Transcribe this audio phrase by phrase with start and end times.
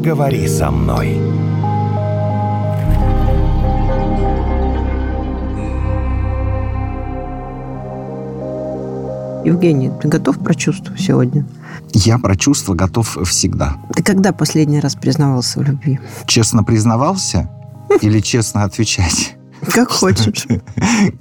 [0.00, 1.08] Поговори со мной.
[9.44, 11.44] Евгений, ты готов про чувства сегодня?
[11.92, 13.76] Я про чувства готов всегда.
[13.94, 16.00] Ты когда последний раз признавался в любви?
[16.24, 17.50] Честно признавался
[18.00, 19.36] или честно отвечать?
[19.72, 20.46] Как хочешь.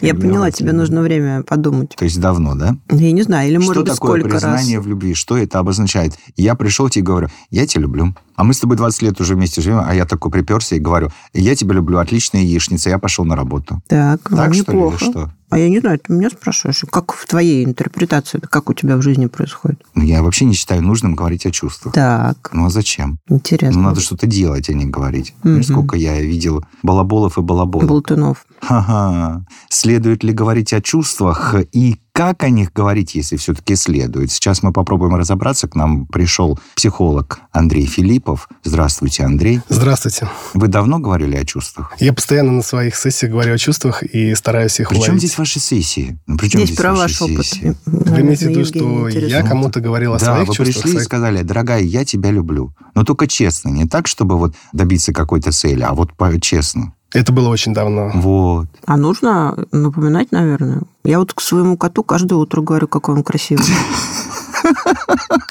[0.02, 1.96] Я поняла, тебе нужно время подумать.
[1.96, 2.78] То есть давно, да?
[2.90, 4.44] Я не знаю, или может Что быть такое сколько раз.
[4.44, 5.14] признание в любви?
[5.14, 6.14] Что это обозначает?
[6.36, 8.16] Я пришел тебе и говорю, я тебя люблю.
[8.36, 11.10] А мы с тобой 20 лет уже вместе живем, а я такой приперся и говорю,
[11.34, 13.82] я тебя люблю, отличная яичница, я пошел на работу.
[13.88, 15.32] Так, ну, Так что ли, что?
[15.50, 18.98] А я не знаю, ты меня спрашиваешь, как в твоей интерпретации, это как у тебя
[18.98, 19.82] в жизни происходит?
[19.96, 21.94] Ну, Я вообще не считаю нужным говорить о чувствах.
[21.94, 23.18] Так, Ну а зачем?
[23.28, 23.82] интересно.
[23.82, 25.34] Ну, надо что-то делать, а не говорить.
[25.44, 27.88] Знаешь, сколько я видел балаболов и балаболов.
[27.88, 28.46] Болтунов.
[28.62, 29.44] Ха-ха.
[29.70, 34.30] Следует ли говорить о чувствах и как о них говорить, если все-таки следует?
[34.30, 35.70] Сейчас мы попробуем разобраться.
[35.70, 38.50] К нам пришел психолог Андрей Филиппов.
[38.62, 39.62] Здравствуйте, Андрей.
[39.70, 40.28] Здравствуйте.
[40.54, 41.94] Вы давно говорили о чувствах?
[41.98, 45.22] Я постоянно на своих сессиях говорю о чувствах и стараюсь их Причем уловить.
[45.22, 46.20] здесь ваши сессии?
[46.28, 47.46] Ну, при чем Здесь про ваши ваш опыт.
[47.46, 47.76] сессии?
[47.86, 50.66] Вы имеете в виду, что я кому-то говорил о Да, своих вы чувствах?
[50.76, 52.76] пришли и своих- сказали, дорогая, я тебя люблю.
[52.96, 56.92] Но только честно, не так, чтобы вот добиться какой-то цели, а вот по- честно.
[57.14, 58.12] Это было очень давно.
[58.14, 58.68] Вот.
[58.86, 60.84] А нужно напоминать, наверное.
[61.04, 63.66] Я вот к своему коту каждое утро говорю, какой он красивый.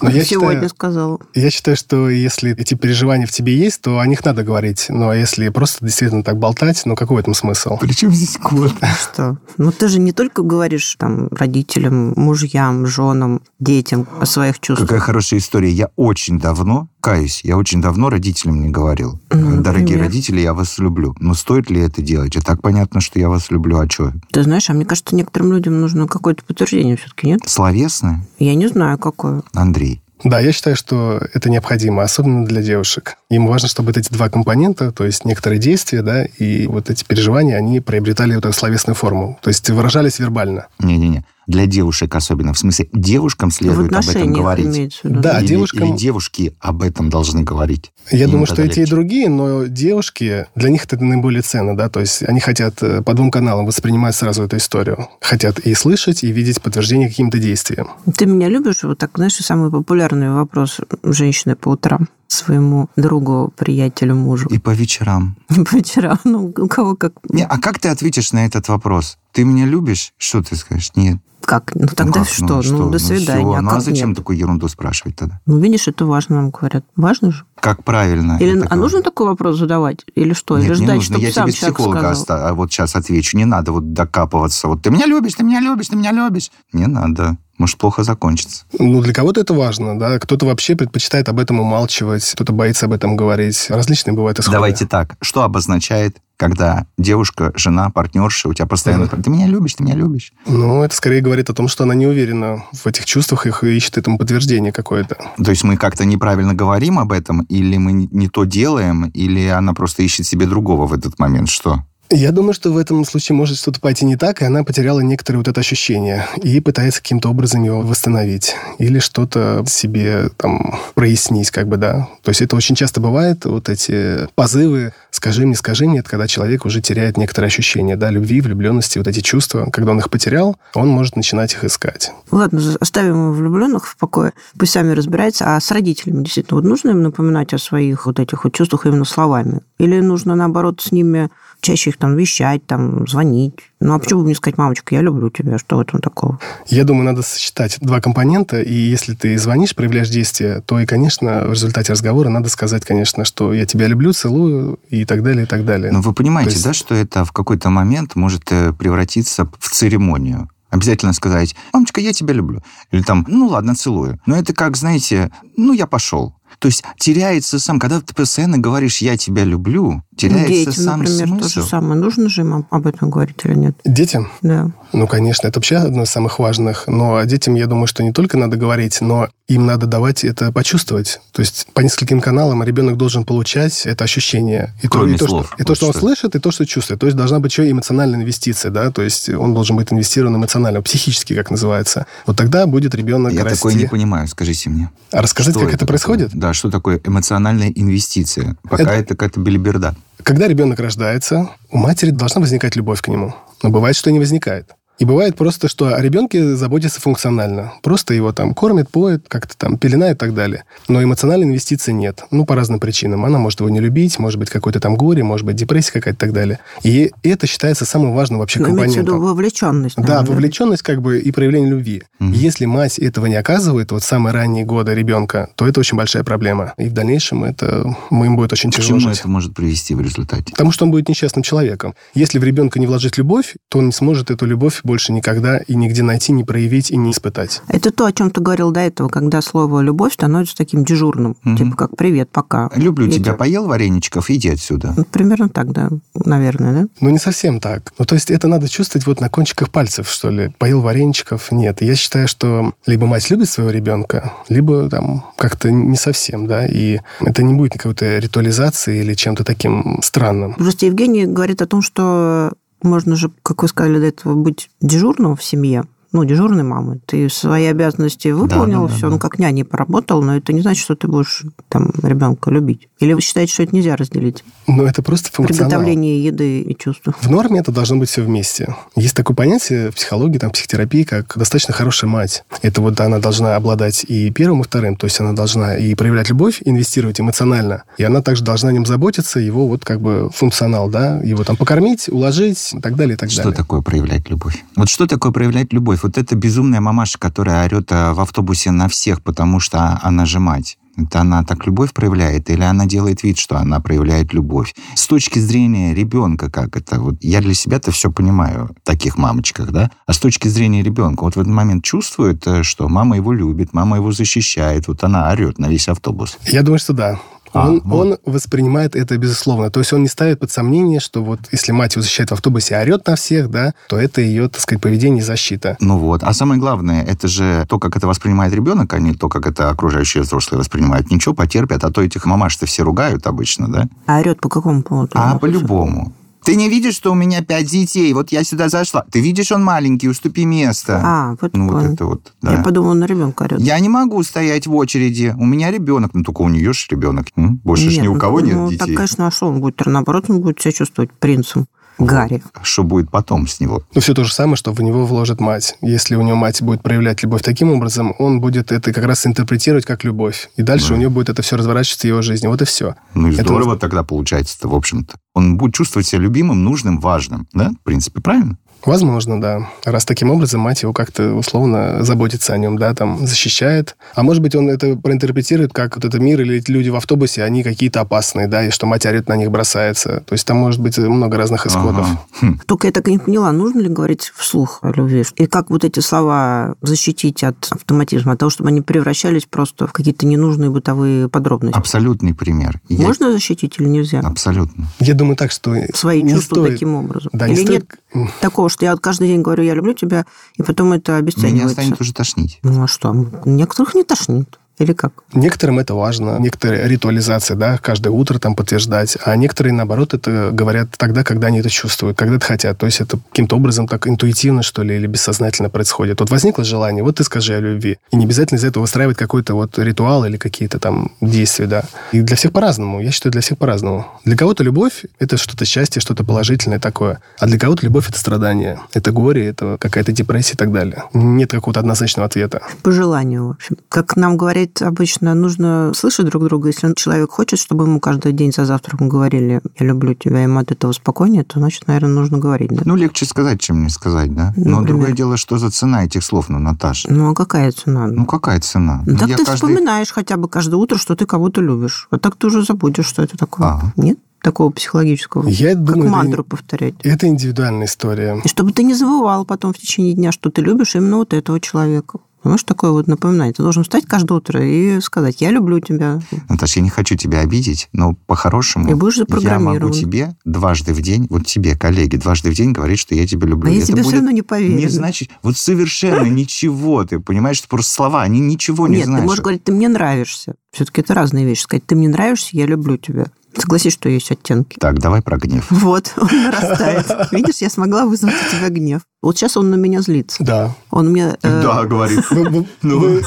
[0.00, 1.18] Но я Сегодня считаю, сказала.
[1.34, 4.86] я считаю, что если эти переживания в тебе есть, то о них надо говорить.
[4.90, 7.78] Ну, а если просто действительно так болтать, ну, какой в этом смысл?
[7.80, 8.72] Причем здесь кот?
[9.00, 9.38] Что?
[9.56, 14.88] Ну, ты же не только говоришь там родителям, мужьям, женам, детям о своих чувствах.
[14.88, 15.70] Какая хорошая история.
[15.70, 19.20] Я очень давно, каюсь, я очень давно родителям не говорил.
[19.30, 20.04] Ну, Дорогие например?
[20.04, 21.14] родители, я вас люблю.
[21.20, 22.36] Но стоит ли это делать?
[22.36, 23.78] И так понятно, что я вас люблю.
[23.78, 24.12] А что?
[24.30, 27.40] Ты знаешь, а мне кажется, некоторым людям нужно какое-то подтверждение все-таки, нет?
[27.46, 28.26] Словесное?
[28.38, 29.42] Я не знаю, какое.
[29.54, 30.02] Андрей.
[30.24, 33.16] Да, я считаю, что это необходимо, особенно для девушек.
[33.30, 37.04] Им важно, чтобы вот эти два компонента, то есть некоторые действия, да, и вот эти
[37.04, 40.66] переживания, они приобретали вот эту словесную форму, то есть выражались вербально.
[40.80, 41.24] Не-не-не.
[41.48, 42.52] Для девушек особенно.
[42.52, 44.66] В смысле, девушкам следует об этом говорить.
[44.66, 45.20] имеется виду.
[45.20, 47.90] Да, или, девушкам- или девушки об этом должны говорить.
[48.10, 48.94] Я Им думаю, что тогда и те, и легче.
[48.94, 53.14] другие, но девушки, для них это наиболее ценно, да, то есть они хотят э, по
[53.14, 55.08] двум каналам воспринимать сразу эту историю.
[55.22, 57.88] Хотят и слышать, и видеть подтверждение каким-то действиям.
[58.16, 58.82] Ты меня любишь?
[58.82, 64.48] Вот так, знаешь, самый популярный вопрос женщины по утрам своему другу, приятелю, мужу.
[64.50, 65.36] И по вечерам.
[65.48, 66.18] по вечерам.
[66.24, 67.12] Ну, у кого как...
[67.30, 69.18] Не, а как ты ответишь на этот вопрос?
[69.38, 70.14] Ты меня любишь?
[70.18, 70.90] Что ты скажешь?
[70.96, 71.18] Нет.
[71.44, 71.70] Как?
[71.76, 72.28] Ну, тогда Ну как?
[72.28, 72.60] что?
[72.72, 73.42] Ну, до свидания.
[73.44, 73.52] всё.
[73.52, 74.16] А Ну, как а зачем нет?
[74.18, 75.38] такую ерунду спрашивать тогда?
[75.46, 76.84] Ну, видишь, это важно, нам говорят.
[76.96, 77.44] Важно же?
[77.60, 78.36] Как правильно?
[78.40, 80.04] Или, а нужно такой вопрос задавать?
[80.16, 80.58] Или что?
[80.58, 81.14] Нет, Или не ждать, нужно.
[81.14, 83.36] чтобы Я сам тебе психолога оста- а вот сейчас отвечу.
[83.36, 84.66] Не надо вот докапываться.
[84.66, 86.50] Вот ты меня любишь, ты меня любишь, ты меня любишь.
[86.72, 87.36] Не надо.
[87.58, 88.64] Может, плохо закончится.
[88.76, 92.92] Ну, для кого-то это важно, да, кто-то вообще предпочитает об этом умалчивать, кто-то боится об
[92.92, 93.66] этом говорить.
[93.70, 94.56] Различные бывают исходы.
[94.56, 95.14] Давайте так.
[95.20, 99.04] Что обозначает, когда девушка, жена, партнерша у тебя постоянно...
[99.04, 99.22] Мгм.
[99.22, 100.32] Ты меня любишь, ты меня любишь.
[100.46, 103.76] Ну, это скорее говорит о том, что она не уверена в этих чувствах их и
[103.76, 105.16] ищет этому подтверждение какое-то.
[105.42, 109.74] То есть мы как-то неправильно говорим об этом, или мы не то делаем, или она
[109.74, 111.48] просто ищет себе другого в этот момент.
[111.48, 111.84] Что?
[112.10, 115.38] Я думаю, что в этом случае может что-то пойти не так, и она потеряла некоторое
[115.38, 121.68] вот это ощущение и пытается каким-то образом его восстановить или что-то себе там прояснить, как
[121.68, 122.08] бы, да.
[122.22, 126.26] То есть это очень часто бывает, вот эти позывы «скажи мне, скажи мне», это когда
[126.26, 129.68] человек уже теряет некоторые ощущения, да, любви, влюбленности, вот эти чувства.
[129.70, 132.12] Когда он их потерял, он может начинать их искать.
[132.30, 134.32] Ладно, оставим влюбленных в покое.
[134.58, 135.56] Пусть сами разбираются.
[135.56, 139.04] А с родителями действительно, вот нужно им напоминать о своих вот этих вот чувствах именно
[139.04, 139.60] словами?
[139.78, 141.28] Или нужно, наоборот, с ними
[141.60, 143.54] чаще их там вещать, там, звонить?
[143.80, 146.38] Ну, а почему бы не сказать, мамочка, я люблю тебя, что в этом такого?
[146.66, 151.44] Я думаю, надо сочетать два компонента, и если ты звонишь, проявляешь действие, то и, конечно,
[151.46, 155.46] в результате разговора надо сказать, конечно, что я тебя люблю, целую и так далее, и
[155.46, 155.92] так далее.
[155.92, 159.68] Ну, вы понимаете, То есть- да, что это в какой-то момент может э, превратиться в
[159.70, 160.48] церемонию.
[160.70, 162.62] Обязательно сказать, мамочка, я тебя люблю.
[162.90, 164.20] Или там, ну ладно, целую.
[164.26, 166.34] Но это как, знаете, ну я пошел.
[166.58, 171.28] То есть теряется сам, когда ты постоянно говоришь «я тебя люблю», теряется Детям, сам например,
[171.28, 171.42] смысл.
[171.42, 172.00] то же самое.
[172.00, 173.76] Нужно же им об- этом говорить или нет?
[173.84, 174.30] Детям?
[174.42, 174.70] Да.
[174.92, 176.84] Ну, конечно, это вообще одно из самых важных.
[176.88, 181.20] Но детям, я думаю, что не только надо говорить, но им надо давать это почувствовать.
[181.32, 184.74] То есть по нескольким каналам ребенок должен получать это ощущение.
[184.82, 186.00] И Кроме то, и то, что, и то, что он что.
[186.00, 187.00] слышит, и то, что чувствует.
[187.00, 190.34] То есть должна быть еще и эмоциональная инвестиция, да, то есть он должен быть инвестирован
[190.36, 192.06] эмоционально, психически, как называется.
[192.26, 193.56] Вот тогда будет ребенок Я расти.
[193.58, 194.90] такое не понимаю, скажите мне.
[195.12, 195.88] А рассказать, Что как это, такое?
[195.88, 196.34] происходит?
[196.38, 198.56] Да, что такое эмоциональная инвестиция?
[198.62, 199.96] Пока Это- это, какая-то белиберда.
[200.22, 203.34] Когда ребенок рождается, у матери должна возникать любовь к нему.
[203.64, 204.70] Но бывает, что и не возникает.
[204.98, 207.72] И бывает просто, что о ребенке заботится функционально.
[207.82, 210.64] Просто его там кормят, поют, как-то там пеленают и так далее.
[210.88, 212.24] Но эмоциональной инвестиции нет.
[212.30, 213.24] Ну, по разным причинам.
[213.24, 216.18] Она может его не любить, может быть, какое-то там горе, может быть, депрессия какая-то и
[216.18, 216.58] так далее.
[216.82, 219.02] И это считается самым важным вообще Ну, компонентом.
[219.04, 219.96] виду вовлеченность.
[219.96, 220.32] Да, наверное.
[220.32, 222.02] вовлеченность как бы и проявление любви.
[222.18, 222.32] Мгм.
[222.32, 226.24] Если мать этого не оказывает, вот в самые ранние годы ребенка, то это очень большая
[226.24, 226.74] проблема.
[226.76, 229.20] И в дальнейшем это ему им будет очень К тяжело чему жить.
[229.20, 230.50] это может привести в результате?
[230.52, 231.94] Потому что он будет несчастным человеком.
[232.14, 235.74] Если в ребенка не вложить любовь, то он не сможет эту любовь больше никогда и
[235.74, 237.60] нигде найти, не проявить и не испытать.
[237.68, 241.36] Это то, о чем ты говорил до этого, когда слово «любовь» становится таким дежурным.
[241.42, 241.56] Мгм.
[241.58, 242.70] Типа как «привет, пока».
[242.74, 243.18] Люблю Иди.
[243.18, 244.94] тебя, поел вареничков, иди отсюда.
[244.96, 246.88] Ну, Примерно так, да, наверное, да?
[247.00, 247.92] Но не совсем так.
[247.98, 250.54] Ну, то есть это надо чувствовать вот на кончиках пальцев, что ли.
[250.56, 251.52] Поел вареничков?
[251.52, 251.82] Нет.
[251.82, 257.00] Я считаю, что либо мать любит своего ребенка, либо там как-то не совсем, да, и
[257.20, 260.54] это не будет какой-то ритуализации или чем-то таким странным.
[260.54, 262.52] Просто Евгений говорит о том, что
[262.82, 267.00] можно же, как вы сказали до этого, быть дежурным в семье, ну, дежурной мамой.
[267.06, 269.10] Ты свои обязанности выполнил, да, да, все, да.
[269.10, 272.88] ну, как няней поработал, но это не значит, что ты будешь там ребенка любить.
[272.98, 274.44] Или вы считаете, что это нельзя разделить?
[274.66, 275.70] Но это просто функционал.
[275.70, 277.14] Приготовление еды и чувства.
[277.20, 278.74] В норме это должно быть все вместе.
[278.96, 282.44] Есть такое понятие в психологии, там, психотерапии, как достаточно хорошая мать.
[282.62, 284.96] Это вот она должна обладать и первым, и вторым.
[284.96, 287.84] То есть она должна и проявлять любовь, инвестировать эмоционально.
[287.98, 291.56] И она также должна о нем заботиться, его вот как бы функционал, да, его там
[291.56, 293.56] покормить, уложить и так далее, и так Что далее.
[293.56, 294.64] такое проявлять любовь?
[294.76, 295.97] Вот что такое проявлять любовь?
[296.02, 300.40] Вот это безумная мамаша, которая орет э, в автобусе на всех, потому что она же
[300.40, 300.78] мать.
[300.98, 304.74] Это она так любовь проявляет, или она делает вид, что она проявляет любовь?
[304.96, 307.00] С точки зрения ребенка, как это?
[307.00, 309.92] Вот я для себя-то все понимаю таких мамочках, да?
[310.06, 313.72] А с точки зрения ребенка, вот в этот момент чувствует, э, что мама его любит,
[313.72, 316.36] мама его защищает, вот она орет на весь автобус.
[316.46, 317.20] Я думаю, что да.
[317.52, 318.06] А, он, вот.
[318.06, 319.70] он воспринимает это безусловно.
[319.70, 322.74] То есть он не ставит под сомнение, что вот если мать его защищает в автобусе
[322.74, 325.76] и орет на всех, да, то это ее, так сказать, поведение и защита.
[325.80, 326.22] Ну вот.
[326.22, 329.70] А самое главное, это же то, как это воспринимает ребенок, а не то, как это
[329.70, 331.10] окружающие взрослые воспринимают.
[331.10, 333.88] Ничего, потерпят, а то этих мамаш-то все ругают обычно, да?
[334.06, 335.12] А орет по какому поводу?
[335.14, 336.12] А по-любому.
[336.48, 338.10] Ты не видишь, что у меня пять детей?
[338.14, 339.04] Вот я сюда зашла.
[339.10, 340.98] Ты видишь, он маленький, уступи место.
[341.04, 342.52] А, вот ну, вот это вот, да.
[342.54, 343.60] Я подумала, на ребенка орет.
[343.60, 345.34] Я не могу стоять в очереди.
[345.38, 346.14] У меня ребенок.
[346.14, 347.26] Ну, только у нее же ребенок.
[347.36, 348.96] Больше ж Нет, ни у ну, кого ну, нет так, детей.
[348.96, 349.82] конечно, а что он будет?
[349.84, 351.66] Наоборот, он будет себя чувствовать принцем.
[351.98, 352.42] Гарри.
[352.62, 353.82] Что будет потом с него?
[353.94, 355.76] Ну, все то же самое, что в него вложит мать.
[355.80, 359.84] Если у него мать будет проявлять любовь таким образом, он будет это как раз интерпретировать
[359.84, 360.48] как любовь.
[360.56, 360.94] И дальше Да.
[360.94, 362.46] у него будет это все разворачиваться в его жизни.
[362.46, 362.94] Вот и все.
[363.14, 365.16] Ну и Это здорово тогда получается-то, в общем-то.
[365.34, 367.46] Он будет чувствовать себя любимым, нужным, важным.
[367.52, 367.70] Да?
[367.70, 368.58] В принципе, правильно?
[368.84, 369.68] Возможно, да.
[369.84, 373.96] Раз таким образом мать его как-то условно заботится о нем, да, там, защищает.
[374.14, 377.42] А может быть, он это проинтерпретирует как вот этот мир или эти люди в автобусе,
[377.42, 380.22] они какие-то опасные, да, и что мать орет на них бросается.
[380.26, 382.06] То есть там может быть много разных исходов.
[382.06, 382.20] Ага.
[382.40, 382.60] Хм.
[382.66, 385.24] Только я так и не поняла, нужно ли говорить вслух о любви?
[385.36, 389.92] И как вот эти слова защитить от автоматизма, от того, чтобы они превращались просто в
[389.92, 391.76] какие-то ненужные бытовые подробности?
[391.76, 392.80] Абсолютный пример.
[392.88, 394.20] Я- Можно защитить или нельзя?
[394.20, 394.86] Абсолютно.
[395.00, 397.30] Я думаю так, что Свои чувства стоит- таким образом?
[397.32, 398.28] Да, или не нет стоит...
[398.68, 400.26] что я вот каждый день говорю, я люблю тебя,
[400.56, 401.72] и потом это Меня обесценивается?
[401.74, 402.58] станет уже тошнить.
[402.62, 403.12] Ну а что?
[403.44, 404.58] Некоторых не тошнит.
[404.78, 405.12] Или как?
[405.32, 410.88] Некоторым это важно, некоторые ритуализация, да, каждое утро там подтверждать, а некоторые, наоборот, это говорят
[410.96, 412.78] тогда, когда они это чувствуют, когда это хотят.
[412.78, 416.20] То есть это каким-то образом так интуитивно, что ли, или бессознательно происходит.
[416.20, 417.98] Вот возникло желание, вот ты скажи о любви.
[418.10, 421.82] И не обязательно из этого выстраивать какой-то вот ритуал или какие-то там действия, да.
[422.12, 423.00] И для всех по-разному.
[423.00, 424.06] Я считаю, для всех по-разному.
[424.24, 427.20] Для кого-то любовь– это что-то счастье, что-то положительное такое.
[427.38, 431.04] А для кого-то любовь– это страдание, это горе, это какая-то депрессия и так далее.
[431.12, 432.62] Нет какого-то однозначного ответа.
[432.82, 433.76] По желанию, в общем.
[433.88, 436.68] Как нам говорит обычно, нужно слышать друг друга.
[436.68, 440.58] Если человек хочет, чтобы ему каждый день за завтраком говорили «я люблю тебя», и ему
[440.60, 442.70] от этого спокойнее, то, значит, наверное, нужно говорить.
[442.72, 442.82] Да?
[442.84, 444.52] Ну, легче сказать, чем не сказать, да?
[444.56, 444.86] Ну, Но например?
[444.86, 447.12] другое дело, что за цена этих слов, ну, Наташа?
[447.12, 448.06] Ну, а какая цена?
[448.06, 449.02] Ну, какая цена?
[449.06, 452.08] Ну, так Я ты каждый- вспоминаешь хотя бы каждое утро, что ты кого-то любишь.
[452.10, 453.66] А так ты уже забудешь, что это такое.
[453.68, 453.92] Ага.
[453.96, 455.48] Нет такого психологического?
[455.48, 456.94] Я как думаю, это- мантру повторять.
[457.02, 458.40] Это индивидуальная история.
[458.44, 461.58] И чтобы ты не забывал потом в течение дня, что ты любишь именно вот этого
[461.60, 462.20] человека.
[462.42, 463.52] Понимаешь, такое вот напоминание.
[463.52, 466.20] Ты должен встать каждое утро и сказать, я люблю тебя.
[466.48, 471.00] Наташа, я не хочу тебя обидеть, но по-хорошему И будешь я могу тебе дважды в
[471.00, 473.70] день, вот тебе, коллеги, дважды в день говорить, что я тебя люблю.
[473.70, 474.76] А я Это тебе все равно не поверю.
[474.76, 479.10] Не значит, вот совершенно ничего, ты понимаешь, что просто слова, они ничего не Нет, ты
[479.10, 479.26] значат.
[479.26, 480.54] можешь говорить, ты мне нравишься.
[480.72, 481.62] Все-таки это разные вещи.
[481.62, 483.26] Сказать, ты мне нравишься, я люблю тебя.
[483.60, 484.76] Согласись, что есть оттенки.
[484.78, 485.66] Так, давай про гнев.
[485.70, 487.06] Вот, он нарастает.
[487.32, 489.02] Видишь, я смогла вызвать у тебя гнев.
[489.22, 490.44] Вот сейчас он на меня злится.
[490.44, 490.74] Да.
[490.90, 491.36] Он мне...
[491.42, 492.24] э, Да, говорит.
[492.30, 493.22] Вы- вы- Ну, вы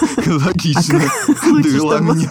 [0.46, 1.02] логично.
[1.28, 2.30] Довела чтобы- меня.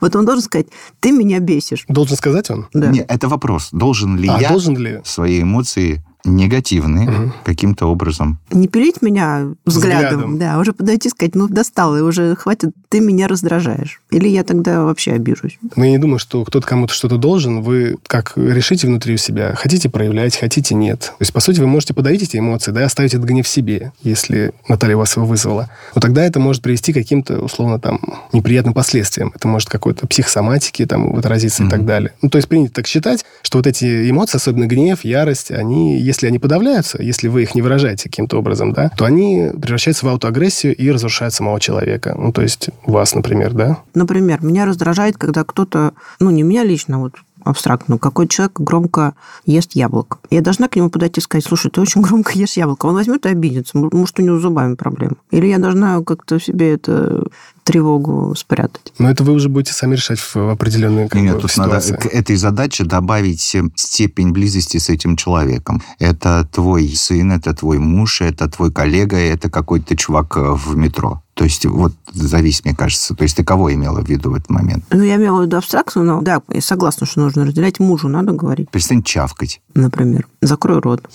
[0.00, 0.66] Вот он должен сказать,
[0.98, 1.84] ты меня бесишь.
[1.88, 2.66] Должен сказать он?
[2.74, 2.88] Да.
[2.88, 3.68] Нет, это вопрос.
[3.72, 5.00] Должен ли А, я должен ли?
[5.04, 7.34] свои эмоции негативные Мгм.
[7.44, 8.38] каким-то образом.
[8.50, 10.38] Не пилить меня взглядом, Взглядом.
[10.38, 14.00] да, уже подойти и сказать, ну, достал, и уже хватит, ты меня раздражаешь.
[14.10, 15.58] Или я тогда вообще обижусь.
[15.76, 17.62] Но я не думаю, что кто-то кому-то что-то должен.
[17.62, 21.00] Вы как решите внутри у себя, хотите проявлять, хотите нет.
[21.00, 23.48] То есть, по сути, вы можете подавить эти эмоции, да, и оставить этот гнев в
[23.48, 25.70] себе, если Наталья вас его вызвала.
[25.94, 28.00] Но тогда это может привести к каким-то, условно, там,
[28.32, 29.32] неприятным последствиям.
[29.34, 32.12] Это может какой-то психосоматике там отразиться и так далее.
[32.22, 36.26] Ну, то есть, принято так считать, что вот эти эмоции, особенно гнев, ярость, они, если
[36.26, 40.76] они подавляются, если вы их не выражаете каким-то образом, да, то они превращаются в аутоагрессию
[40.76, 42.14] и разрушают самого человека.
[42.18, 43.78] Ну, то есть, вас, например, да?
[43.94, 47.14] Например, меня раздражает, когда кто-то, ну, не меня лично, вот
[47.44, 49.14] абстрактно, какой человек громко
[49.46, 50.18] ест яблоко.
[50.30, 52.86] Я должна к нему подойти и сказать, слушай, ты очень громко ешь яблоко.
[52.86, 53.78] Он возьмет и обидится.
[53.78, 55.16] Может, у него зубами проблема.
[55.30, 57.24] Или я должна как-то себе это
[57.70, 58.92] тревогу спрятать.
[58.98, 62.08] Но это вы уже будете сами решать в определенные как Нет, бы, тут надо ситуации.
[62.08, 65.80] к этой задаче добавить э, степень близости с этим человеком.
[66.00, 71.22] Это твой сын, это твой муж, это твой коллега, это какой-то чувак э, в метро.
[71.34, 73.14] То есть вот зависит, мне кажется.
[73.14, 74.84] То есть ты кого имела в виду в этот момент?
[74.90, 77.78] Ну, я имела в виду абстракцию, но да, я согласна, что нужно разделять.
[77.78, 79.60] Мужу надо говорить, Перестань чавкать.
[79.74, 80.26] например.
[80.42, 81.08] Закрой рот.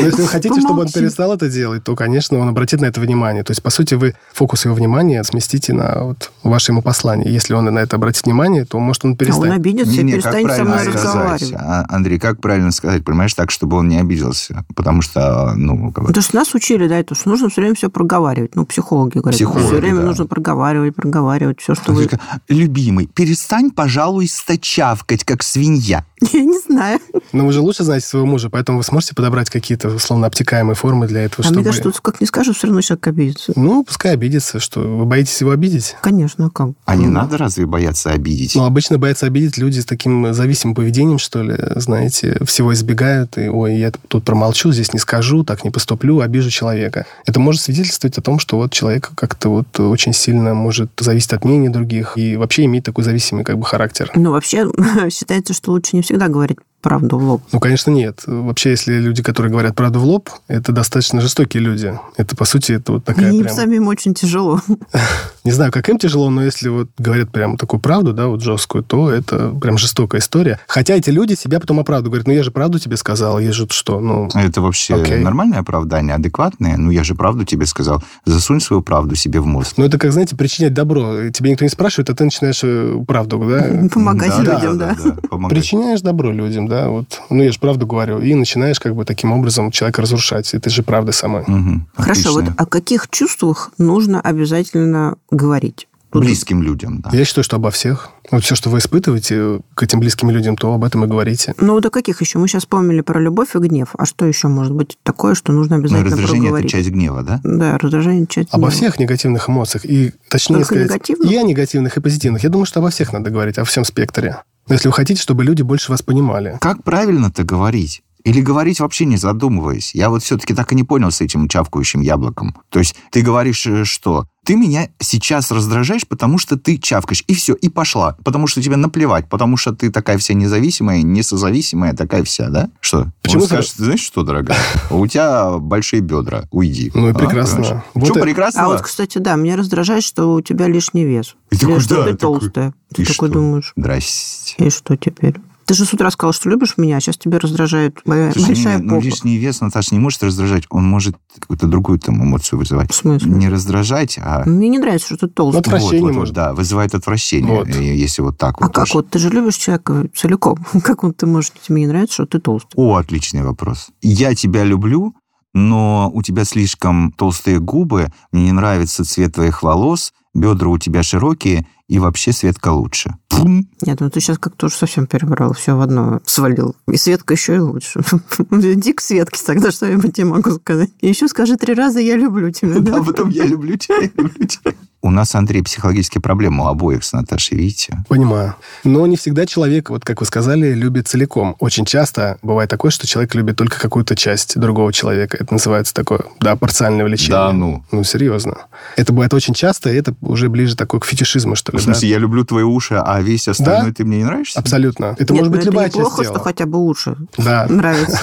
[0.00, 0.94] Но если вы- Но если вы хотите, чтобы он Помолчи.
[0.94, 3.42] перестал это делать, то, конечно, он обратит на это внимание.
[3.44, 7.32] То есть, по сути, вы фокус его внимания сместите на вот ваше ему послание.
[7.32, 9.54] Если он на это обратит внимание, то, может, он А он перестанет.
[9.54, 11.52] обидится и Не-не, как перестанет со мной сказать, разговаривать.
[11.54, 14.64] а, Андрей, как правильно сказать, понимаешь, так, чтобы он не обиделся?
[14.74, 17.74] Потому что, ну, как бы- Потому что нас учили, да, это, что нужно все время
[17.74, 18.54] все проговаривать.
[18.56, 20.06] Ну, психологи говорят, Психологи, все время да.
[20.06, 22.08] нужно проговаривать, проговаривать, все, что вы...
[22.48, 26.04] Любимый, перестань, пожалуй, стачавкать, как свинья.
[26.32, 27.00] Я не знаю.
[27.32, 31.06] Но вы же лучше знаете своего мужа, поэтому вы сможете подобрать какие-то, условно, обтекаемые формы
[31.06, 31.64] для этого, А мне чтобы...
[31.64, 33.52] кажется, тут как не скажешь, все равно человек обидится.
[33.56, 35.96] Ну, пускай обидится, что вы боитесь его обидеть.
[36.02, 36.70] Конечно, а как?
[36.84, 38.54] А не надо разве бояться обидеть?
[38.54, 43.48] Ну, обычно боятся обидеть люди с таким зависимым поведением, что ли, знаете, всего избегают, и,
[43.48, 47.06] ой, я тут промолчу, здесь не скажу, так не поступлю, обижу человека.
[47.24, 51.44] Это может свидетельствовать о том, что вот человек как-то вот очень сильно может зависеть от
[51.44, 54.10] мнения других и вообще иметь такой зависимый как бы характер.
[54.14, 54.66] Ну, вообще,
[55.10, 57.42] считается, что лучше не всегда говорить правду в лоб.
[57.52, 58.22] Ну, конечно, нет.
[58.26, 61.98] Вообще, если люди, которые говорят правду в лоб, это достаточно жестокие люди.
[62.16, 63.54] Это, по сути, это вот такая И им прям...
[63.54, 64.60] самим очень тяжело.
[65.44, 68.84] Не знаю, как им тяжело, но если вот говорят прям такую правду, да, вот жесткую,
[68.84, 70.58] то это прям жестокая история.
[70.66, 72.06] Хотя эти люди себя потом оправдывают.
[72.06, 74.28] Говорят, ну я же правду тебе сказал, я же что, ну...
[74.34, 75.18] Это вообще Окей.
[75.18, 76.76] нормальное оправдание, адекватное?
[76.76, 78.02] Ну, я же правду тебе сказал.
[78.24, 79.74] Засунь свою правду себе в мозг.
[79.76, 81.30] Ну, это как, знаете, причинять добро.
[81.30, 83.88] Тебе никто не спрашивает, а ты начинаешь э, правду, да?
[83.94, 84.96] Помогать людям, да.
[85.28, 85.58] помогать.
[85.58, 87.20] Причиняешь добро людям, да, вот.
[87.30, 88.18] Ну, я же правду говорю.
[88.20, 90.52] И начинаешь как бы таким образом человека разрушать.
[90.54, 91.42] Это же правда сама.
[91.46, 95.88] Мгм, Хорошо, вот о каких чувствах нужно обязательно говорить?
[96.12, 97.10] Тут Близким людям, да.
[97.12, 98.10] Я считаю, что обо всех.
[98.30, 101.52] Вот все, что вы испытываете к этим близким людям, то об этом и говорите.
[101.60, 102.38] Ну, вот о каких еще?
[102.38, 103.90] Мы сейчас вспомнили про любовь и гнев.
[103.98, 106.70] А что еще может быть такое, что нужно Ну, обязательно раздражение– это проговорить?
[106.70, 107.40] часть гнева, да?
[107.42, 108.70] Да, раздражение часть Обо гнева.
[108.70, 109.84] всех негативных эмоциях.
[109.84, 111.30] И, точнее Только сказать, негативных?
[111.30, 112.42] и о негативных, и позитивных.
[112.44, 114.38] Я думаю, что обо всех надо говорить, о всем спектре.
[114.68, 116.58] Если вы хотите, чтобы люди больше вас понимали.
[116.60, 118.02] Как правильно-то говорить?
[118.26, 119.94] Или говорить вообще не задумываясь?
[119.94, 122.56] Я вот все-таки так и не понял с этим чавкающим яблоком.
[122.70, 127.34] То есть ты говоришь, э, что ты меня сейчас раздражаешь, потому что ты чавкаешь, и
[127.34, 128.16] все, и пошла.
[128.24, 132.68] Потому что тебе наплевать, потому что ты такая вся независимая, несозависимая, такая вся, да?
[132.80, 133.06] Что?
[133.22, 134.58] Почему Он скажет, знаешь что, дорогая,
[134.90, 136.90] у тебя большие бедра, уйди.
[136.94, 137.62] Ну и А, прекрасно.
[137.62, 137.82] понимаешь?
[137.94, 138.64] Вот Что и- прекрасно?
[138.64, 141.36] А вот, кстати, да, меня раздражает, что у тебя лишний вес.
[141.52, 142.74] И такой, Или что да, ты такой, толстая.
[142.92, 143.38] Ты и такой что?
[143.38, 144.54] думаешь, Здрасте.
[144.58, 145.36] и что теперь?
[145.66, 148.78] Ты же с утра сказал, что любишь меня, а сейчас тебя раздражает моя Слушай, большая
[148.78, 149.04] не, ну, попа.
[149.04, 150.64] лишний вес, Наташа, не может раздражать.
[150.70, 152.92] Он может какую-то другую там эмоцию вызывать.
[152.92, 153.30] В смысле?
[153.32, 154.44] Не раздражать, а...
[154.46, 155.58] Мне не нравится, что ты толстый.
[155.58, 156.34] Отвращение вот, вот, может.
[156.34, 157.68] да, вызывает отвращение, Вот.
[157.68, 158.74] э, если вот так А вот.
[158.74, 158.94] как уж.
[158.94, 159.10] вот?
[159.10, 160.58] Ты же любишь человека целиком.
[160.84, 162.74] Как он ты можешь, тебе не нравится, что ты толстый?
[162.76, 163.88] О, отличный вопрос.
[164.02, 165.14] Я тебя люблю,
[165.52, 171.02] но у тебя слишком толстые губы, мне не нравится цвет твоих волос, бедра у тебя
[171.02, 173.14] широкие, и вообще Светка лучше.
[173.28, 173.68] Пум.
[173.80, 176.74] Нет, ну ты сейчас как-то уже совсем перебрал, все в одно свалил.
[176.88, 178.00] И Светка еще и лучше.
[178.50, 180.90] Иди к Светке тогда, что я тебе могу сказать.
[181.00, 182.80] И еще скажи три раза «я люблю тебя».
[182.80, 182.96] да?
[183.00, 184.72] А потом я люблю тебя, я люблю тебя.
[185.06, 187.96] У нас, Андрей, психологические проблемы у обоих с Наташей, видите?
[188.08, 188.56] Понимаю.
[188.82, 191.54] Но не всегда человек, вот как вы сказали, любит целиком.
[191.60, 195.36] Очень часто бывает такое, что человек любит только какую-то часть другого человека.
[195.38, 197.36] Это называется такое, да, парциальное влечение.
[197.36, 197.84] Да ну.
[197.92, 198.66] Ну, серьезно.
[198.96, 202.08] Это бывает очень часто, и это уже ближе такое к фетишизму, что ли, В смысле,
[202.08, 202.14] да?
[202.14, 204.58] я люблю твои уши, а весь остальной ты мне не нравишься?
[204.58, 205.14] Абсолютно.
[205.18, 206.44] Это Нет, может ну быть любая неплохо, часть что тела.
[206.44, 207.66] хотя бы лучше Да.
[207.68, 208.18] нравится.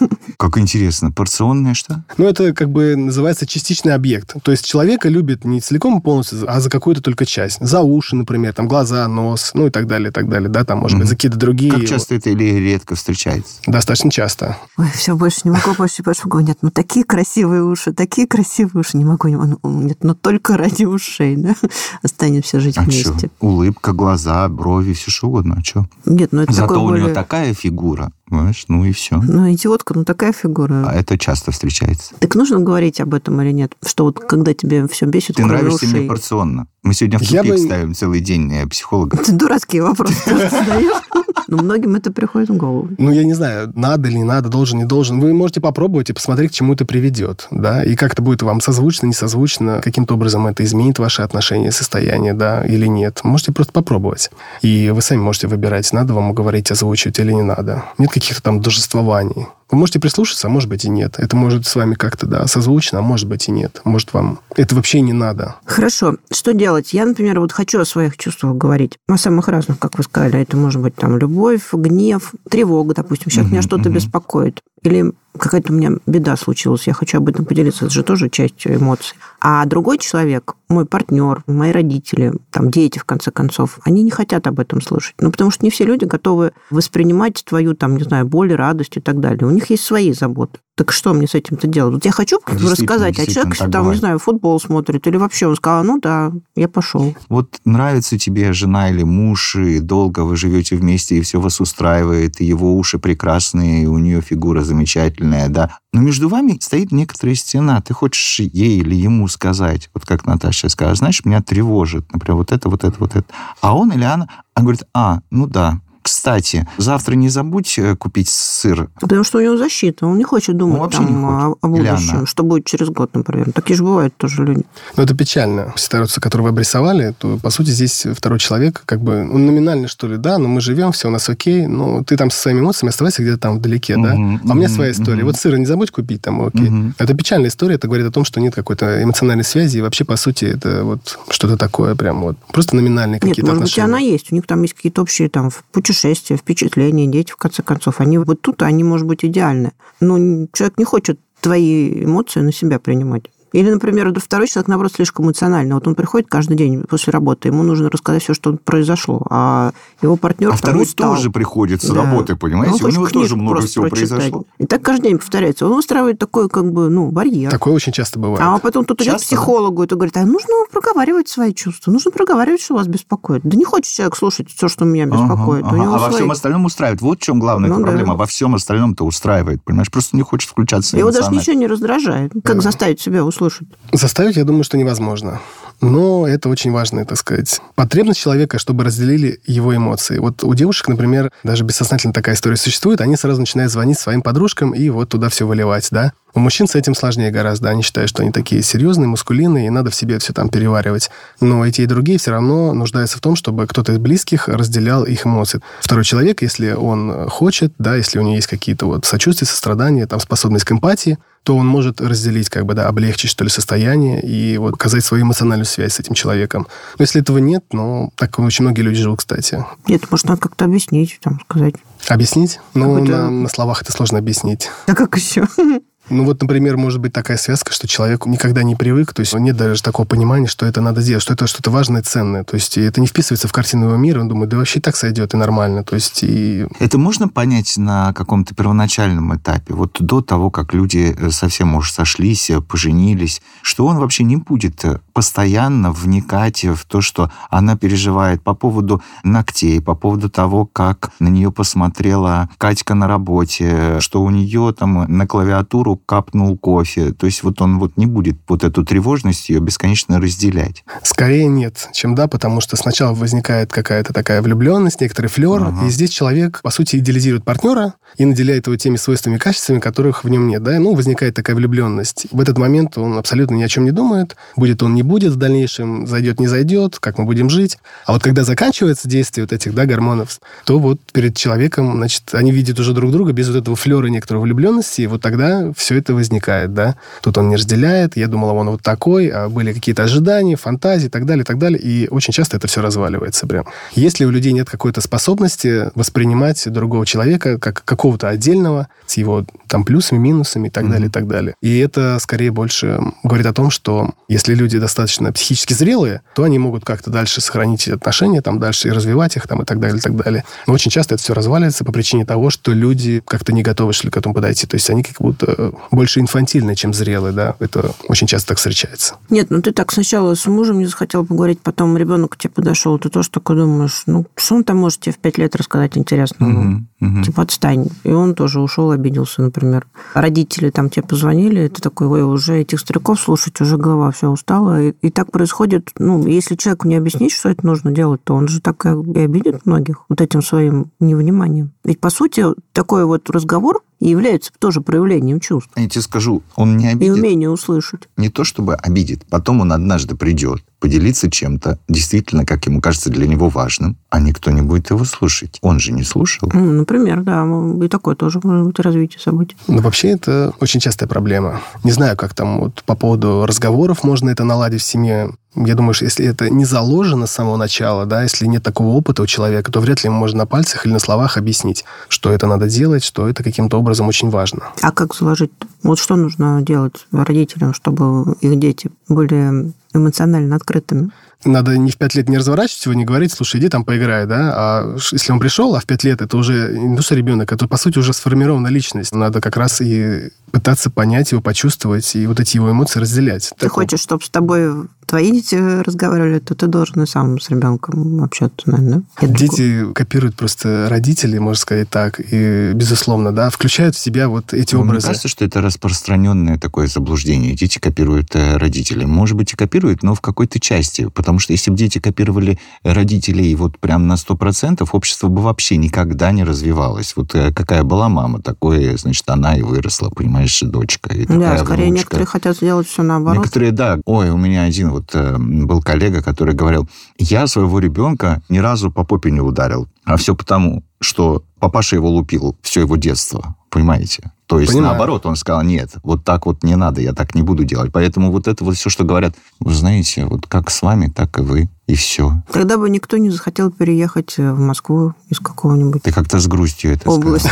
[0.46, 1.10] Как интересно.
[1.10, 2.04] Порционное что?
[2.18, 4.34] Ну, это как бы называется частичный объект.
[4.42, 7.58] То есть человека любит не целиком и полностью, а за какую-то только часть.
[7.60, 10.48] За уши, например, там глаза, нос, ну и так далее, и так далее.
[10.48, 11.72] Да, там, может быть, за какие-то другие...
[11.72, 13.54] Как часто это или редко встречается?
[13.66, 14.56] Достаточно часто.
[14.76, 16.46] Ой, все, больше не могу, больше, больше говорю.
[16.46, 18.96] Нет, ну такие красивые уши, такие красивые уши.
[18.96, 19.58] Не могу, не могу.
[19.64, 21.54] Ну, нет, ну только ради ушей, да?
[22.02, 23.02] Останемся жить А вместе.
[23.18, 23.28] что?
[23.40, 25.56] Улыбка, глаза, брови, все что угодно.
[25.58, 25.86] А что?
[26.04, 29.16] Нет, ну это Зато такой у него более- такая фигура, понимаешь, ну и все.
[29.22, 30.84] Ну, идиотка, ну такая фигура.
[30.86, 32.14] А это часто встречается.
[32.18, 33.74] Так нужно говорить об этом или нет?
[33.84, 36.00] Что вот когда тебе все бесит, Ты нравишься ушей?
[36.00, 36.66] мне порционно.
[36.82, 39.16] Мы сегодня в Я тупик бы- ставим целый день э, психолога.
[39.18, 41.02] Ты дурацкие вопросы задаешь.
[41.48, 42.88] Но многим это приходит в голову.
[42.98, 45.20] Ну, я не знаю, надо или не надо, должен, не должен.
[45.20, 48.60] Вы можете попробовать и посмотреть, к чему это приведет, да, и как это будет вам
[48.60, 53.20] созвучно, не созвучно, каким-то образом это изменит ваши отношения, состояние, да, или нет.
[53.22, 54.30] Можете просто попробовать.
[54.62, 57.84] И вы сами можете выбирать, надо вам говорить, озвучивать или не надо.
[57.98, 59.46] Нет каких-то там дожествований.
[59.70, 61.16] Вы можете прислушаться, а может быть и нет.
[61.18, 63.80] Это может с вами как-то, да, созвучно, а может быть и нет.
[63.84, 65.56] Может, вам это вообще не надо.
[65.64, 66.92] Хорошо, что делать?
[66.92, 68.98] Я, например, вот хочу о своих чувствах говорить.
[69.08, 70.40] О самых разных, как вы сказали.
[70.40, 73.30] Это может быть там любовь, гнев, тревога, допустим.
[73.30, 73.94] Сейчас Мгм, меня что-то мгм.
[73.94, 74.60] беспокоит.
[74.82, 77.86] Или какая-то у меня беда случилась, я хочу об этом поделиться.
[77.86, 79.16] Это же тоже часть эмоций.
[79.40, 84.46] А другой человек, мой партнер, мои родители, там дети, в конце концов, они не хотят
[84.46, 85.14] об этом слышать.
[85.20, 89.00] Ну, потому что не все люди готовы воспринимать твою, там, не знаю, боль, радость и
[89.00, 89.46] так далее.
[89.46, 90.58] У них есть свои заботы.
[90.76, 91.94] Так что мне с этим-то делать?
[91.94, 93.98] Вот я хочу Действительно, рассказать, а человек, там, не бывает.
[93.98, 97.16] знаю, футбол смотрит или вообще он сказал, ну да, я пошел.
[97.30, 102.42] Вот нравится тебе жена или муж, и долго вы живете вместе, и все вас устраивает,
[102.42, 105.78] и его уши прекрасные, и у нее фигура замечательная, да.
[105.94, 107.80] Но между вами стоит некоторая стена.
[107.80, 112.52] Ты хочешь ей или ему сказать, вот как Наташа сказала, знаешь, меня тревожит, например, вот
[112.52, 113.24] это, вот это, вот это.
[113.62, 118.28] А он или она, она говорит, а, ну да, кстати, завтра не забудь э, купить
[118.28, 118.88] сыр.
[119.00, 121.58] Потому что у него защита, он не хочет думать вообще там, не хочет.
[121.62, 123.50] О, будущем, что будет через год, например.
[123.52, 124.62] Такие же бывают тоже люди.
[124.96, 125.72] Но это печально.
[125.76, 130.06] Ситуацию, которую вы обрисовали, то, по сути, здесь второй человек, как бы, он номинально, что
[130.06, 132.90] ли, да, но мы живем, все у нас окей, но ты там со своими эмоциями
[132.90, 134.14] оставайся где-то там вдалеке, да.
[134.14, 135.16] Мгм, А у меня своя история.
[135.18, 135.26] мгм.
[135.26, 136.70] Вот сыра не забудь купить там, окей.
[136.70, 136.94] Мгм.
[136.98, 140.14] Это печальная история, это говорит о том, что нет какой-то эмоциональной связи, и вообще, по
[140.16, 143.84] сути, это вот что-то такое прям вот, просто номинальные Нет, какие-то может быть, отношения.
[143.86, 144.30] она есть.
[144.30, 145.95] У них там есть какие-то общие там путешествия,
[146.36, 148.00] впечатления, дети, в конце концов.
[148.00, 149.72] Они вот тут, они, может быть, идеальны.
[150.00, 153.30] Но человек не хочет твои эмоции на себя принимать.
[153.56, 155.74] Или, например, второй человек, наоборот, слишком эмоциональный.
[155.74, 159.26] Вот он приходит каждый день после работы, ему нужно рассказать все, что произошло.
[159.30, 161.14] А его партнер А второй устал.
[161.16, 162.02] тоже приходит с Да.
[162.02, 162.74] работы, Он понимаете?
[162.74, 164.10] У хочет него тоже много всего прочитать.
[164.10, 164.44] произошло.
[164.58, 165.66] И так каждый день повторяется.
[165.66, 167.50] Он устраивает такой, как бы, ну, барьер.
[167.50, 168.40] Такое очень часто бывает.
[168.44, 169.36] А потом тут идет к Часто, да?
[169.36, 173.40] психологу и говорит, а нужно проговаривать свои чувства, нужно проговаривать, что вас беспокоит.
[173.44, 175.64] Да не хочет человек слушать все, что меня беспокоит.
[175.64, 175.88] Ага, У ага.
[175.88, 177.00] А во свои- всем остальном устраивает.
[177.00, 177.82] Вот в чем главная Ну да.
[177.84, 178.14] проблема.
[178.16, 179.62] Во всем остальном-то устраивает.
[179.64, 181.40] Понимаешь, просто не хочет включаться Его даже эмоционально.
[181.40, 182.32] ничего не раздражает.
[182.44, 183.45] Как заставить себя услышать?
[183.92, 185.40] Заставить, я думаю, что невозможно.
[185.80, 187.60] Но это очень важно, так сказать.
[187.74, 190.18] Потребность человека, чтобы разделили его эмоции.
[190.18, 194.72] Вот у девушек, например, даже бессознательно такая история существует, они сразу начинают звонить своим подружкам
[194.72, 196.12] и вот туда все выливать, да.
[196.36, 197.70] У мужчин с этим сложнее гораздо.
[197.70, 201.10] Они считают, что они такие серьезные, мускулинные, и надо в себе все там переваривать.
[201.40, 205.04] Но и те, и другие все равно нуждаются в том, чтобы кто-то из близких разделял
[205.04, 205.62] их эмоции.
[205.80, 210.20] Второй человек, если он хочет, да, если у него есть какие-то вот сочувствия, сострадания, там,
[210.20, 214.58] способность к эмпатии, то он может разделить, как бы, да, облегчить, что ли, состояние и
[214.58, 216.66] вот оказать свою эмоциональную связь с этим человеком.
[216.98, 219.64] Но если этого нет, ну, так очень многие люди живут, кстати.
[219.86, 221.76] Нет, может, надо как-то объяснить, там, сказать.
[222.08, 222.60] Объяснить?
[222.74, 224.68] Ну, на, на словах это сложно объяснить.
[224.86, 225.46] А как еще?
[226.08, 229.56] Ну, вот, например, может быть такая связка, что человек никогда не привык, то есть нет
[229.56, 232.44] даже такого понимания, что это надо сделать, что это что-то важное, ценное.
[232.44, 235.34] То есть это не вписывается в картину его мира, он думает, да вообще так сойдет,
[235.34, 235.82] и нормально.
[235.82, 241.16] То есть и Это можно понять на каком-то первоначальном этапе, вот до того, как люди
[241.18, 246.84] э, совсем уж сошлись, э, поженились, что он вообще не будет э, постоянно вникать в
[246.86, 252.94] то, что она переживает по поводу ногтей, по поводу того, как на нее посмотрела Катька
[252.94, 257.12] на работе, что у нее там на клавиатуру капнул кофе.
[257.12, 260.84] То есть вот он вот не будет вот эту тревожность ее бесконечно разделять.
[261.02, 265.86] Скорее нет, чем да, потому что сначала возникает какая-то такая влюбленность, некоторый флер, Ага.
[265.86, 270.24] и здесь человек, по сути, идеализирует партнера и наделяет его теми свойствами и качествами, которых
[270.24, 272.26] в нем нет, да, ну, возникает такая влюбленность.
[272.30, 275.36] В этот момент он абсолютно ни о чем не думает, будет он, не будет в
[275.36, 277.78] дальнейшем, зайдет, не зайдет, как мы будем жить.
[278.06, 282.50] А вот когда заканчивается действие вот этих, да, гормонов, то вот перед человеком, значит, они
[282.52, 286.14] видят уже друг друга без вот этого флера некоторой влюбленности, и вот тогда все это
[286.14, 286.96] возникает, да.
[287.22, 291.10] Тут он не разделяет, я думала, он вот такой, а были какие-то ожидания, фантазии и
[291.10, 291.80] так далее, и так далее.
[291.80, 293.66] И очень часто это все разваливается прям.
[293.94, 299.84] Если у людей нет какой-то способности воспринимать другого человека как какого-то отдельного, с его там
[299.84, 300.90] плюсами, минусами и так mm-hmm.
[300.90, 301.54] далее, и так далее.
[301.60, 306.58] И это скорее больше говорит о том, что если люди достаточно психически зрелые, то они
[306.58, 309.98] могут как-то дальше сохранить эти отношения, там дальше и развивать их, там и так далее,
[309.98, 310.44] и так далее.
[310.66, 314.10] Но очень часто это все разваливается по причине того, что люди как-то не готовы шли
[314.10, 314.66] к этому подойти.
[314.66, 317.56] То есть они как будто больше инфантильные, чем зрелые, да.
[317.58, 319.16] Это очень часто так встречается.
[319.30, 322.98] Нет, ну ты так сначала с мужем не захотел поговорить, потом ребенок к тебе подошел,
[322.98, 326.50] ты тоже такой думаешь, ну, что он там может тебе в пять лет рассказать интересного?
[326.50, 327.22] Угу, угу.
[327.22, 327.88] Типа отстань.
[328.04, 329.86] И он тоже ушел, обиделся, например.
[330.14, 334.82] Родители там тебе позвонили, ты такой, ой, уже этих стариков слушать, уже голова все устала.
[334.82, 338.48] И, и так происходит, ну, если человеку не объяснить, что это нужно делать, то он
[338.48, 341.72] же так и обидит многих вот этим своим невниманием.
[341.84, 345.70] Ведь, по сути, такой вот разговор и является тоже проявлением чувств.
[345.76, 347.16] Я тебе скажу, он не обидит.
[347.16, 348.08] И умение услышать.
[348.16, 353.26] Не то чтобы обидит, потом он однажды придет поделиться чем-то, действительно, как ему кажется, для
[353.26, 355.58] него важным, а никто не будет его слушать.
[355.62, 356.48] Он же не слушал.
[356.52, 357.46] Ну, например, да,
[357.84, 359.56] и такое тоже может быть развитие событий.
[359.68, 361.60] Но вообще это очень частая проблема.
[361.84, 365.30] Не знаю, как там вот по поводу разговоров можно это наладить в семье.
[365.54, 369.22] Я думаю, что если это не заложено с самого начала, да, если нет такого опыта
[369.22, 372.46] у человека, то вряд ли ему можно на пальцах или на словах объяснить, что это
[372.46, 374.64] надо делать, что это каким-то образом очень важно.
[374.82, 375.50] А как заложить?
[375.82, 381.10] Вот что нужно делать родителям, чтобы их дети были эмоционально открытыми?
[381.44, 384.52] надо не в пять лет не разворачивать его, не говорить, слушай, иди там поиграй, да,
[384.56, 387.68] а если он пришел, а в пять лет это уже не то, что ребенок, это,
[387.68, 389.14] по сути, уже сформирована личность.
[389.14, 393.50] Надо как раз и пытаться понять его, почувствовать и вот эти его эмоции разделять.
[393.58, 397.48] Ты так хочешь, чтобы с тобой твои дети разговаривали, то ты должен и сам с
[397.50, 399.02] ребенком общаться, наверное.
[399.20, 399.26] Да?
[399.26, 399.94] Дети такой...
[399.94, 404.82] копируют просто родителей, можно сказать так, и, безусловно, да, включают в себя вот эти ну,
[404.82, 405.06] образы.
[405.06, 407.54] Мне кажется, что это распространенное такое заблуждение.
[407.54, 409.06] Дети копируют э, родителей.
[409.06, 413.54] Может быть, и копируют, но в какой-то части, потому что если бы дети копировали родителей
[413.54, 417.14] вот прям на 100%, общество бы вообще никогда не развивалось.
[417.16, 421.14] Вот э, какая была мама, такое, значит, она и выросла, понимаешь, дочка.
[421.14, 421.98] И да, скорее внучка.
[421.98, 423.38] некоторые хотят сделать все наоборот.
[423.38, 423.98] Некоторые, да.
[424.04, 428.90] Ой, у меня один вот э, был коллега, который говорил, я своего ребенка ни разу
[428.90, 429.88] по попе не ударил.
[430.06, 434.30] А все потому, что папаша его лупил все его детство, понимаете?
[434.46, 434.92] То есть, Понимаю.
[434.92, 437.90] наоборот, он сказал, нет, вот так вот не надо, я так не буду делать.
[437.92, 441.42] Поэтому вот это вот все, что говорят, вы знаете, вот как с вами, так и
[441.42, 442.44] вы, и все.
[442.52, 446.04] Тогда бы никто не захотел переехать в Москву из какого-нибудь...
[446.04, 447.50] Ты как-то с грустью это Области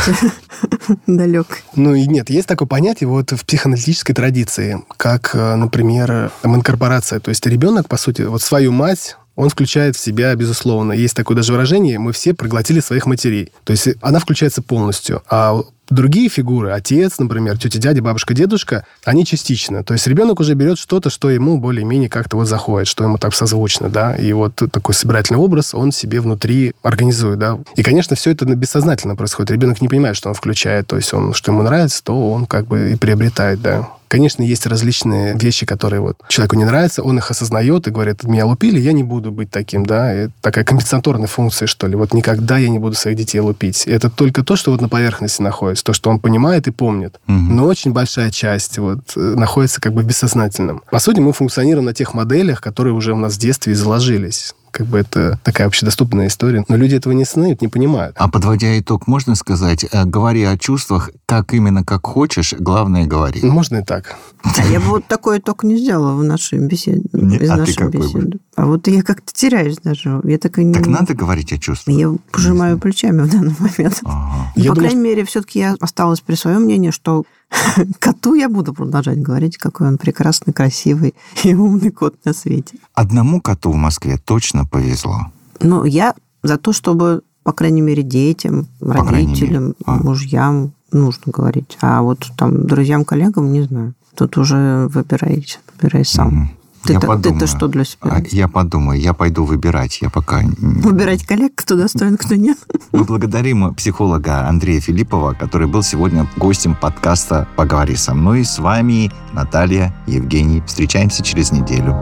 [1.07, 1.63] далек.
[1.75, 7.19] Ну и нет, есть такое понятие вот в психоаналитической традиции, как, э, например, инкорпорация.
[7.19, 10.93] То есть ребенок, по сути, вот свою мать он включает в себя, безусловно.
[10.93, 13.51] Есть такое даже выражение, мы все проглотили своих матерей.
[13.63, 15.21] То есть она включается полностью.
[15.29, 19.83] А другие фигуры, отец, например, тетя, дядя, бабушка, дедушка, они частично.
[19.83, 23.35] То есть ребенок уже берет что-то, что ему более-менее как-то вот заходит, что ему так
[23.35, 27.59] созвучно, да, и вот такой собирательный образ он себе внутри организует, да.
[27.75, 29.51] И, конечно, все это бессознательно происходит.
[29.51, 32.67] Ребенок не понимает, что он включает, то есть он, что ему нравится, то он как
[32.67, 33.89] бы и приобретает, да.
[34.07, 38.45] Конечно, есть различные вещи, которые вот человеку не нравятся, он их осознает и говорит, меня
[38.45, 42.57] лупили, я не буду быть таким, да, и такая компенсаторная функция, что ли, вот никогда
[42.57, 43.87] я не буду своих детей лупить.
[43.87, 47.19] Это только то, что вот на поверхности находится, то, что он понимает и помнит.
[47.27, 47.33] Угу.
[47.33, 50.81] Но очень большая часть вот э, находится как бы в бессознательном.
[50.91, 54.53] По сути, мы функционируем на тех моделях, которые уже у нас в детстве и заложились
[54.75, 56.65] как бы это такая общедоступная история.
[56.67, 58.13] Но люди этого не осознают, не понимают.
[58.19, 63.41] А подводя итог, можно сказать, э, говори о чувствах, как именно, как хочешь, главное говори.
[63.41, 64.17] Можно и так.
[64.43, 67.03] А я бы вот такой итог не сделала в нашей беседе.
[67.13, 68.27] Не, из а нашей ты какой беседы.
[68.27, 68.39] Бы?
[68.57, 70.19] А вот я как-то теряюсь даже.
[70.25, 70.73] Я так, и не...
[70.73, 71.95] так надо говорить о чувствах?
[71.95, 74.01] Я пожимаю плечами в данный момент.
[74.03, 74.51] Ага.
[74.57, 77.23] Но, по думаю, крайней мере, все-таки я осталась при своем мнении, что
[77.99, 82.77] коту я буду продолжать говорить, какой он прекрасный, красивый и умный кот на свете.
[82.93, 85.31] Одному коту в Москве точно повезло.
[85.59, 89.97] Ну, я за то, чтобы, по крайней мере, детям, по родителям, а.
[89.97, 91.77] мужьям нужно говорить.
[91.81, 93.93] А вот там друзьям, коллегам не знаю.
[94.15, 96.27] Тут уже выбирайте, выбирай сам.
[96.27, 96.49] Угу.
[96.85, 97.39] Ты-то, я подумаю.
[97.39, 97.99] ты что для себя?
[98.03, 99.99] А, я подумаю, я пойду выбирать.
[100.01, 100.41] Я пока...
[100.59, 102.57] Выбирать коллег, кто достоин, кто нет.
[102.91, 108.45] Мы благодарим психолога Андрея Филиппова, который был сегодня гостем подкаста «Поговори со мной».
[108.45, 110.61] С вами Наталья, Евгений.
[110.67, 111.93] Встречаемся через неделю.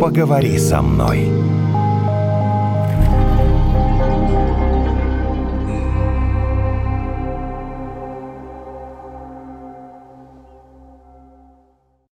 [0.00, 1.30] «Поговори со мной».